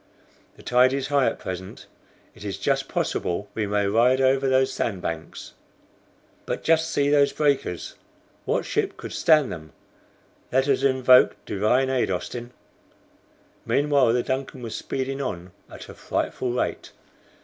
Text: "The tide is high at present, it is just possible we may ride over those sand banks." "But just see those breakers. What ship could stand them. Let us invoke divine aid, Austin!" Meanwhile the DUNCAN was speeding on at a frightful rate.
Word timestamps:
"The 0.55 0.63
tide 0.63 0.93
is 0.93 1.09
high 1.09 1.27
at 1.27 1.37
present, 1.37 1.85
it 2.33 2.43
is 2.43 2.57
just 2.57 2.87
possible 2.87 3.49
we 3.53 3.67
may 3.67 3.85
ride 3.85 4.19
over 4.19 4.49
those 4.49 4.73
sand 4.73 4.99
banks." 5.03 5.53
"But 6.47 6.63
just 6.63 6.89
see 6.89 7.11
those 7.11 7.31
breakers. 7.31 7.93
What 8.45 8.65
ship 8.65 8.97
could 8.97 9.13
stand 9.13 9.51
them. 9.51 9.73
Let 10.51 10.67
us 10.67 10.81
invoke 10.81 11.35
divine 11.45 11.91
aid, 11.91 12.09
Austin!" 12.09 12.49
Meanwhile 13.63 14.13
the 14.13 14.23
DUNCAN 14.23 14.63
was 14.63 14.73
speeding 14.73 15.21
on 15.21 15.51
at 15.69 15.87
a 15.87 15.93
frightful 15.93 16.51
rate. 16.51 16.91